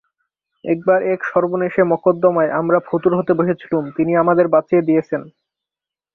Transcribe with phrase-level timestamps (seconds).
[0.65, 5.21] একবার এক সর্বনেশে মকদ্দমায় আমরা ফতুর হতে বসেছিলুম, তিনি আমাদের বাঁচিয়ে দিয়েছেন।